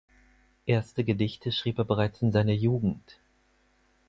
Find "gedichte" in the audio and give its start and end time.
1.03-1.51